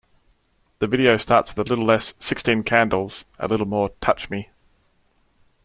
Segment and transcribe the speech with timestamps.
[0.79, 4.49] The video starts with "A Little Less "Sixteen Candles", a Little More "Touch Me"".